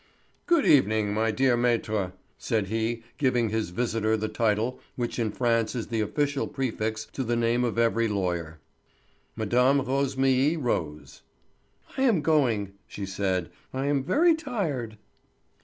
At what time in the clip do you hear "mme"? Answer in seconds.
9.35-9.51